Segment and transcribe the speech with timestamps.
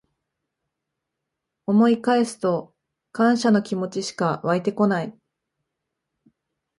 [1.67, 2.73] 思い返すと
[3.11, 5.15] 感謝の気持ちしかわいてこない